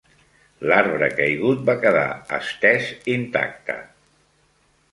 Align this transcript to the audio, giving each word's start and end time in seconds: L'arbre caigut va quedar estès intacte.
L'arbre 0.69 1.09
caigut 1.19 1.61
va 1.67 1.75
quedar 1.85 2.07
estès 2.39 2.89
intacte. 3.19 3.77